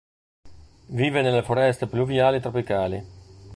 Vive 0.99 1.21
nelle 1.21 1.43
foreste 1.43 1.85
pluviali 1.85 2.39
tropicali. 2.39 3.05